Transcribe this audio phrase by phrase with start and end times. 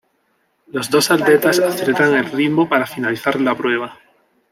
[0.65, 3.99] Los dos atletas aceleran el ritmo para finalizar la prueba.